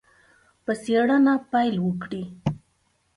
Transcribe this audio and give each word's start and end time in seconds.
په 0.63 0.71
څېړنه 0.83 1.33
پیل 1.51 1.75
وکړي. 1.85 2.23